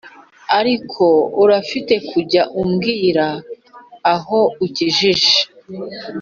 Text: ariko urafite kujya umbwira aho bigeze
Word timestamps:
ariko 0.59 1.05
urafite 1.43 1.93
kujya 2.09 2.43
umbwira 2.61 3.27
aho 4.13 4.39
bigeze 4.57 5.33